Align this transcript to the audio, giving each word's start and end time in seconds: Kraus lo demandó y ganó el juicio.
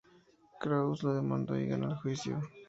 Kraus 0.59 1.03
lo 1.03 1.13
demandó 1.13 1.55
y 1.55 1.67
ganó 1.67 1.91
el 1.91 1.95
juicio. 1.97 2.41